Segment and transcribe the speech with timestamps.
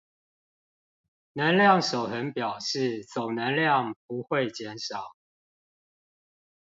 [1.33, 5.11] 能量守恆表示總能量不會減少